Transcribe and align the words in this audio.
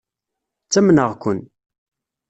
Ttamneɣ-ken. 0.65 1.39